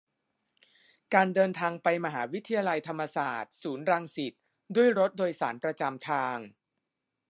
[1.13, 4.33] การเดินทางไปมหาวิทยาลัยธรรมศาสตร์ ศูนย์รังสิต
[4.75, 6.37] ด้วยรถโดยสารประจำทาง